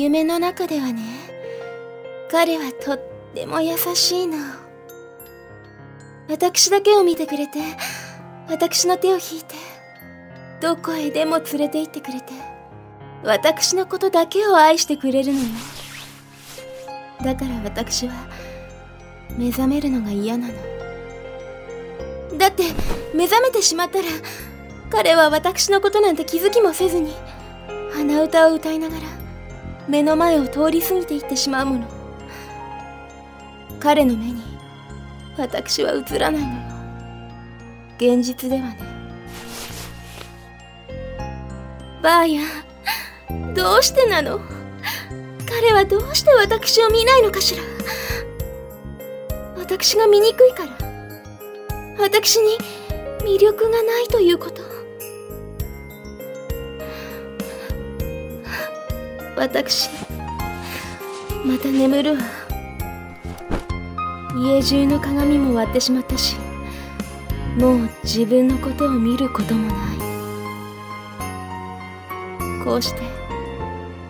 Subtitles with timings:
[0.00, 1.02] 夢の中ではね
[2.30, 3.00] 彼はとっ
[3.34, 4.38] ても優しいの
[6.26, 7.58] 私だけを見てくれて
[8.48, 9.54] 私の手を引いて
[10.62, 12.32] どこへでも連れて行ってくれて
[13.22, 15.46] 私のことだけを愛してくれるのよ。
[17.22, 18.14] だから私は
[19.36, 20.54] 目覚めるのが嫌なの。
[22.38, 22.62] だって
[23.14, 24.04] 目覚めてしまったら
[24.88, 27.12] 彼は私のことなんて気づきもせずに
[27.92, 29.19] 鼻歌を歌いながら
[29.90, 31.86] 目の前を通り過ぎていってしまうもの。
[33.80, 34.40] 彼の目に
[35.36, 36.48] 私は映らないの。
[36.48, 36.60] よ
[37.98, 38.78] 現実ではね。
[42.00, 42.42] ばあや
[43.52, 44.40] どうしてなの？
[45.48, 47.64] 彼はどうして私を見ないのかしら？
[49.56, 50.70] 私が醜いから。
[51.98, 52.56] 私に
[53.22, 54.69] 魅力がないということ。
[59.40, 59.88] 私
[61.46, 62.20] また眠るわ。
[64.36, 66.36] 家中の鏡も割ってしまったし
[67.58, 69.76] もう自分のことを見ることもない。
[72.62, 73.00] こうして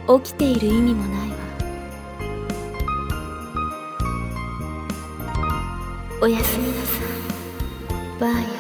[0.08, 1.36] 起きている意味もないわ。
[6.22, 7.04] おやすみなさ
[8.18, 8.20] い。
[8.20, 8.59] ばあや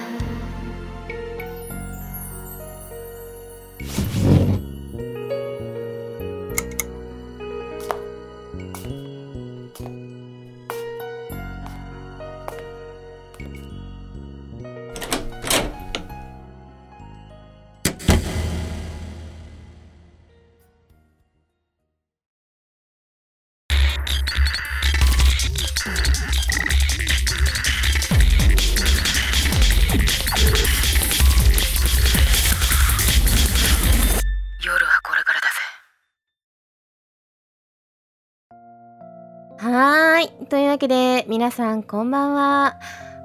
[39.60, 40.46] はーい。
[40.46, 42.78] というわけで、皆さんこんばんは。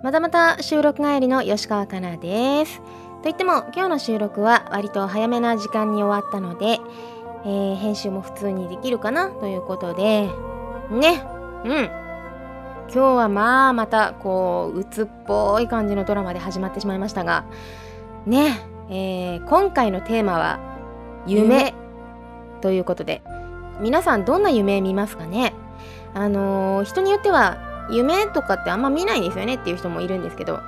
[0.04, 2.82] またまた収録帰りの吉川かなです。
[3.24, 6.82] といっても、今日の収録は割と早めな時間に終わったので、
[7.46, 10.30] えー編集も普通にできるかなということで、
[10.92, 11.24] ね、
[11.64, 11.90] うん。
[12.90, 17.46] 今日はまあまたこう鬱っぽい感じのドラマで始まってしまいましたが
[18.26, 18.60] ね、
[18.90, 20.60] えー今回のテーマは
[21.28, 21.74] 夢
[22.60, 23.22] ということで
[23.80, 25.54] 皆さんどんな夢見ますかね？
[26.16, 27.58] あのー人によっては
[27.92, 30.60] 夢とかってあんま見ないんですよねっていう人もいるんですけど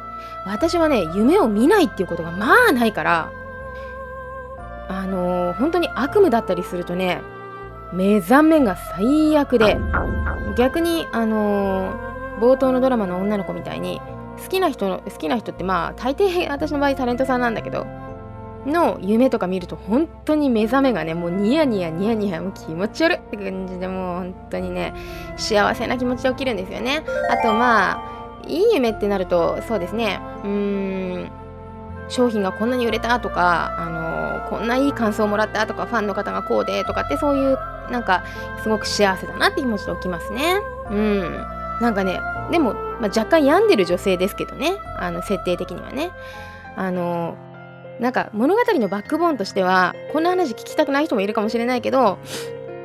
[0.45, 3.31] 私はね夢を見ないっていうことがまあないから
[4.89, 7.21] あのー本当に悪夢だったりするとね
[7.93, 9.77] 目覚めが最悪で
[10.57, 12.07] 逆にあのー
[12.39, 13.99] 冒頭のドラマの女の子みたいに
[14.43, 17.87] 好きな人好きな人ってまあ大抵私の場合タレントさんなんだけど
[18.67, 24.93] の夢とか見ると本当に目覚めがねもうニヤニヤニヤニヤもう気持ち悪いって感じでもう本当にね
[25.37, 27.03] 幸せな気持ちで起きるんですよね。
[27.31, 30.49] あとまあいい夢ってなるとそうですねうー
[31.25, 31.31] ん
[32.09, 37.57] 商品がこんなに売れたとかあのこんないい感想をもらったとかファンの方がこうでとかってそういう
[37.91, 38.23] なんか
[38.63, 40.61] すごく幸せだなって気持ちで起きますね。
[40.91, 41.45] うん。
[41.81, 42.19] なんかね
[42.51, 46.11] でも、まあ、若干病んでる女性ですけどねあの設定的にはね。
[46.75, 47.35] あの
[47.99, 52.19] なんか物語のバックボーンとしてはこんな話聞きたくない人もいるかもしれないけど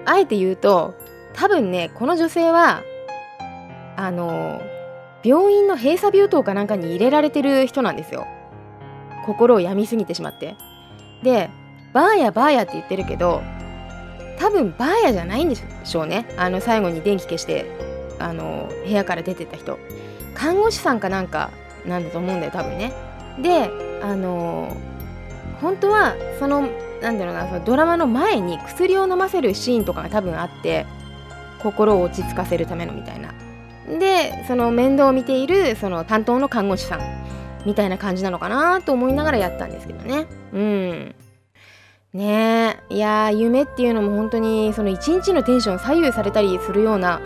[0.05, 0.95] あえて言うと
[1.35, 2.83] 多分ねこの女性は
[3.97, 4.61] あの
[5.23, 8.27] 病院の閉鎖病棟かなんかに入れられてる人なんですよ。
[9.25, 10.57] 心を病みすぎてしまって。
[11.23, 11.49] で
[11.93, 13.43] バーヤバーヤって言ってるけど
[14.39, 16.27] 多分バーヤじゃないんでしょうね。
[16.37, 17.67] あの最後に電気消して
[18.19, 19.79] あの部屋から出てた人。
[20.35, 21.51] 看護師さんかなんか
[21.87, 22.93] なんだと思うんだよ多分ね。
[23.41, 23.71] で
[24.03, 24.77] あの
[25.63, 26.69] 本当はその
[27.01, 30.87] なんだろうなそのドラマの前に薬を飲ませるシーンとかが多分あって
[31.63, 33.33] 心を落ち着かせるためのみたいな。
[33.99, 37.01] でその面倒を見ているその担当の看護師さん
[37.67, 40.27] みたいな感じなのかなと思いながらやったんですけどね。
[40.53, 41.15] うん。
[42.13, 42.95] ねえ。
[42.95, 47.21] いやー夢っていうのも本当にその一日のテンション左右されたりするような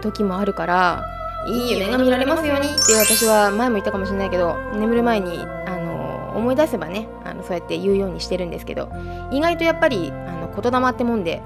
[0.00, 1.04] 時もあるから
[1.48, 8.90] いい夢が見られますようにって私は前も言ったかもしれないけど眠る前にあの思い出せばねあのそうやって言うようにしてるんですけど
[9.30, 11.40] 意外とやっぱりあの言霊ってもんで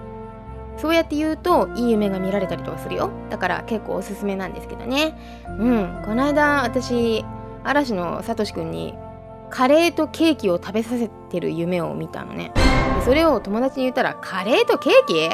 [0.78, 3.10] そうやって言うといい夢が見られたりとかするよ。
[3.28, 5.14] だから結構おすすめなんですけどね。
[5.46, 6.02] うん。
[6.06, 7.24] この間私
[7.62, 8.94] 嵐のさとしくんに
[9.50, 12.52] カレーとケーキを食べさせてる夢を見たのね。
[12.98, 15.28] でそれを友達に言ったらカレーとケーキ？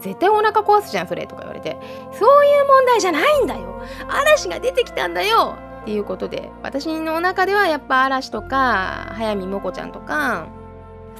[0.00, 1.26] 絶対お腹壊すじゃんそれ。
[1.26, 1.78] とか言われて。
[2.12, 3.82] そういう問題じゃないんだよ。
[4.08, 5.56] 嵐が出てきたんだよ。
[5.82, 10.48] っていうことで私の中ではやっぱ嵐とか早見もこちゃんとか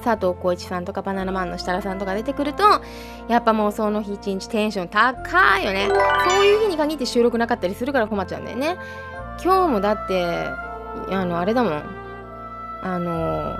[0.03, 2.63] 佐藤浩市さんとかバナナマンの設楽さんとか出てくると
[3.27, 5.87] やっぱもうその日一日テンション高いよね。
[6.27, 8.77] そういう日に限って収録なかったりするから困っちゃうんだよね。
[9.43, 10.47] 今日もだって
[11.09, 11.83] あのあれだもん。
[12.83, 13.57] あの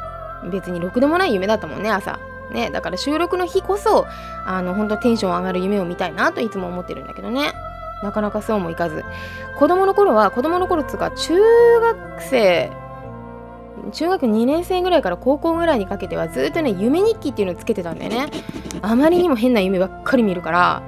[0.49, 2.19] 別にろくでもない夢だったもんね朝。
[2.51, 4.07] ねだから収録の日こそ
[4.45, 7.53] あの本当テンション上がる夢を見たいなといつも思ってるんだけどね。
[8.03, 9.03] なかなかそうもいかず。
[9.57, 11.39] 子供の頃は子供の頃っつうか中
[11.79, 12.71] 学生
[13.91, 18.27] 中学2年生ぐらいから高校ぐらいにかけてはずっとね夢日記っていうのをつけてたんだよね。
[18.81, 20.83] あまりにも変な夢ばっかり見るから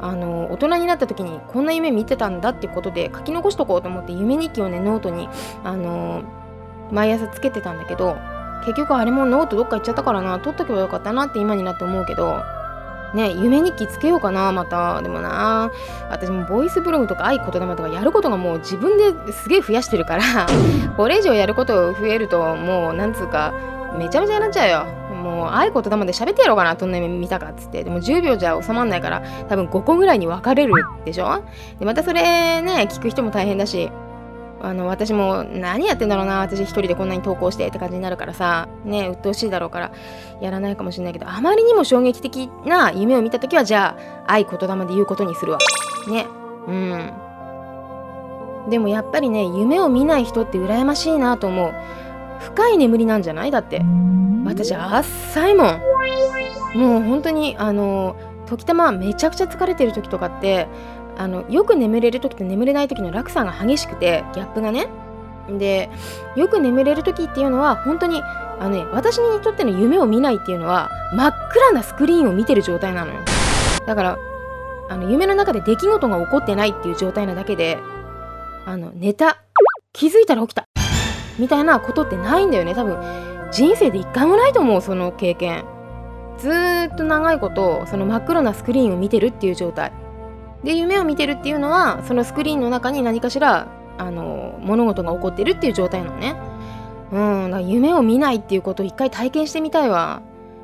[0.00, 5.28] あの大人になった時にこんな夢見てたんだってことで書き残しとこうと思って夢日記をねノートに
[5.64, 6.22] あの
[6.92, 8.16] 毎朝つけてたんだけど
[8.60, 12.42] 結局あれもノートどっか行っちゃったからな取っとけばよかったなって今になって思うけど
[13.16, 15.02] ね夢日記つけようかなまた。
[15.02, 15.70] でもな
[16.10, 20.22] 私もボイスブログとか愛言霊とかやることがもう自分ですげえ増やしてるから
[20.96, 23.52] これ以上やること増えるともうなんつうか
[23.98, 24.84] めちゃめちゃになっちゃうよ。
[25.16, 27.82] もう愛言霊で喋ってやろうかなどんな夢見たかっつって。
[27.82, 30.74] でも10秒じゃ収まんないから多分5個ぐらいに分かれる
[31.04, 31.42] でしょ？
[31.80, 32.22] でまたそれ
[32.62, 33.90] ね聞く人も大変だし。
[34.66, 39.92] あの私も何やってんだろうな私一人でこんなに投稿してって感じになるからさね鬱陶しいだろうから
[40.40, 43.96] やらないかもしれないけどあまりにも衝撃的な夢を見た時はじゃ
[44.26, 45.58] あ愛言霊で言うことにするわ。
[46.08, 46.26] ね。
[46.66, 47.12] うん。
[48.70, 51.72] でもやっぱりね夢を見ない人って羨ましいなと思う。
[52.40, 53.52] 深い眠りなんじゃない？
[53.52, 53.82] だって。
[54.44, 55.80] 私浅いもん。
[56.74, 58.16] もう本当にあの
[58.46, 60.66] 時たまめちゃくちゃ疲れてる時とかって
[61.18, 64.88] あのよく眠れる時と眠れない時の落差が激しくてギャップがね。
[65.48, 65.90] で
[66.34, 73.20] よく眠れる時っていうのは本当にあの、ね、私にとっての夢を見ないっていうのは真っ暗なスクリーンを見てる状態なのよ。
[73.86, 74.18] だから
[74.88, 77.78] あの夢の中で出来事が起こってないっていう状態なだけで
[78.64, 79.38] あの寝た
[79.92, 80.64] 気づいたら起きた
[81.38, 82.74] みたいなことってないんだよね。
[82.74, 82.98] 多分
[83.52, 85.64] 人生で一回もないと思うその経験。
[86.38, 86.50] ず
[86.92, 89.92] っと長いことその真っ黒なスクリーンを見てるっていう状態。
[90.66, 93.68] で夢を見てるっていうのはそのスクリーンの中に何かしら
[93.98, 96.36] あの物事が起こってるっていう状態なのね。
[97.12, 100.22] うんだから夢を見ないっていうことを一回体験してみたいわ。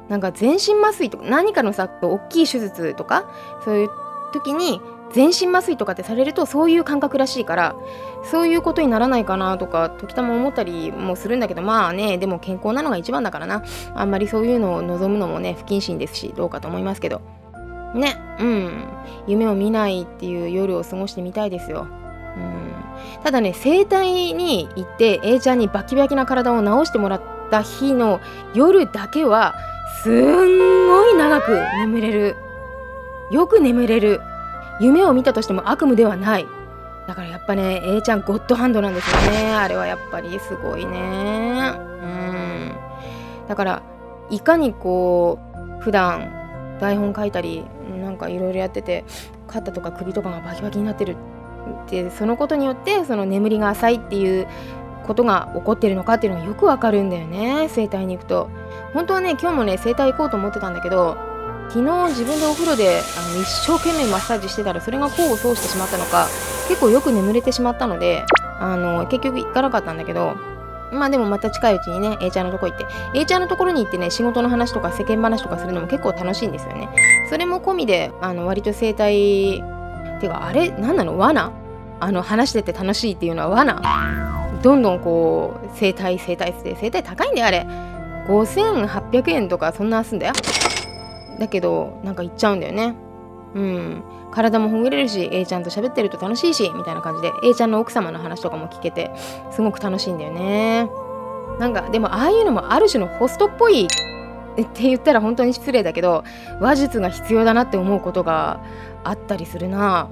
[0.09, 3.31] なんか全身麻酔とか何かのさ大きい手術とか
[3.65, 3.91] そういう
[4.33, 4.81] 時に
[5.13, 7.77] 全身麻酔とかってされるとそういう感覚らしいから
[8.25, 13.63] そういうことにならないかなとか時たま思ったりもするんだけどまあねでも健康なのが一番だからな。
[13.95, 17.42] あんまりそういうのを望むのもね不謹慎ですしどうかと思いますけど。
[17.95, 18.85] ねうん。
[19.27, 21.87] 夢を見ないっていう夜を過ごしてみたいですよ。
[22.37, 22.73] うん。
[23.23, 28.21] ただね整体に行って A ちゃんにバキバキな体を治してもらった日の
[28.55, 29.55] 夜だけは
[30.03, 32.37] すんごい長く眠れる。
[33.31, 34.21] よく眠れる。
[34.81, 36.47] 夢を見たとしても悪夢ではない。
[37.07, 39.55] だからやっぱね A ちゃんゴッドハンドなんですよね。
[39.55, 41.73] あれはやっぱりすごいね。
[41.77, 42.73] うん。
[43.49, 43.83] だから
[44.31, 45.39] いかにこ
[45.79, 46.42] う普段
[46.83, 47.65] 台本書いたり
[48.01, 49.05] なんかいろいろやってて
[49.47, 51.17] 肩とか首とかがバキバキになってる
[51.87, 54.49] ってそのことによってその眠りが浅いっていう
[55.07, 58.51] ことが起こってるのかっていうのがよくわかるんだよね整体に行くと。
[58.95, 61.17] 本当はね今日もね整体行こうと思ってたんだけど
[61.69, 66.27] 昨日自分でお風呂であの一生懸命マッサージしてたらそれが功を奏してしまったのか
[66.69, 68.25] 結構よく眠れてしまったので
[68.59, 70.37] あの結局行かなかったんだけど
[70.93, 72.87] まあでもまた近いうちにね A ちゃんのとこ行って。
[73.15, 76.89] A ちゃんのところに行ってね仕事の話とか世間話とかするのも結構楽しいんですよね。
[77.31, 80.71] それも込みであの割と整体ってかあれ？
[80.71, 81.19] 何なの？
[81.19, 81.53] 罠？
[82.01, 83.81] あの話してて楽しいっていうのは罠？
[84.63, 87.67] どんどんこう整体整体って整体高いんだよあれ。
[88.29, 90.33] 5800円とかそんなすんだよ。
[91.39, 92.95] だけどなんか行っちゃうんだよね。
[93.55, 94.03] うん。
[94.33, 99.11] 体もほぐれるし A ちゃんと喋ってると楽しいしみたいな感じで A ちゃんの奥様の話とかも聞けて
[99.51, 100.89] すごく楽しいんだよね。
[101.59, 103.87] なんかでもああいうのもある種のホストっぽい
[104.61, 106.25] って言ったら本当に失礼だけど
[106.61, 108.63] 話術が必要だなって思うことが
[109.05, 110.09] あったりするな。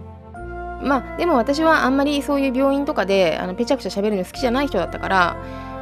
[0.82, 5.36] まあでも私はあんまりそういう病院とかであのペチャクチャ喋るの好きじゃない人だったから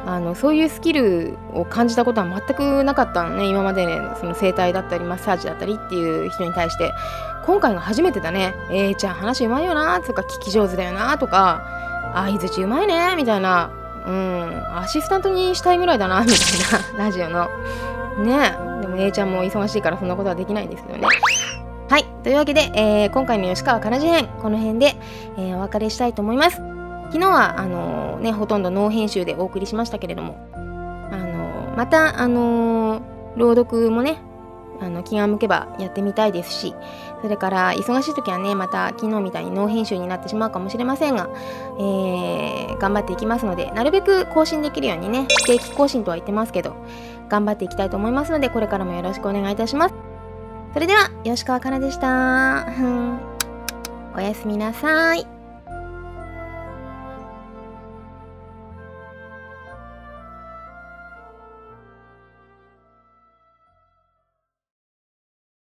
[0.05, 3.47] あのそういうスキルを感じたことは全くなかったのね。
[3.47, 6.93] 今までねその整体だったりマッサージだったりっていう人に対して。
[7.49, 8.53] 今回が初めてだね。
[8.69, 12.11] えー、ちゃん話うまいよなとか聞き上手だよなとか。
[12.13, 13.71] 相づちうまいねみたいな。
[14.05, 17.05] うんアシスタントにしたいぐらいだなみたいな。
[17.05, 17.49] ラジオの。
[18.23, 18.55] ね。
[18.81, 21.07] でも A ちゃんも忙しいからそんなことはできないんですけどね。
[21.89, 22.05] はい。
[22.23, 24.27] というわけで、えー、今回の吉川かなじ編。
[24.43, 24.95] この辺で、
[25.35, 26.57] えー、お別れしたいと思います。
[27.07, 30.37] 昨日はあのー、ねほとんどノー編集でお送りしましたけれども。
[30.53, 33.01] あの、またあの、
[33.35, 34.21] 朗読もね
[34.81, 36.75] あの気が向けばやってみたいですし
[37.21, 41.29] それから忙しい時はねまた昨日みたいにノー編集になってしまうかもしれませんが、
[41.77, 46.75] えー、頑張っていきますのでなるべく更新できるようにね定期更新とは言ってますけど
[47.29, 49.95] 頑張っていきたいと思いますのでこれからもよろしくお願いいたします。
[50.73, 52.67] それでは吉川かなでした。
[54.15, 55.38] おやすみなさい。